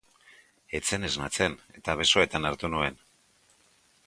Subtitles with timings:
[0.79, 2.99] Ez zen esnatzen, eta besoetan hartu nuen.